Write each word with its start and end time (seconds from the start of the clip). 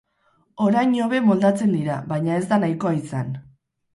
Orain 0.67 0.95
hobe 1.07 1.19
moldatzen 1.25 1.75
dira, 1.77 1.99
baina 2.13 2.39
ez 2.41 2.45
da 2.53 2.61
nahikoa 2.65 2.97
izan. 3.03 3.31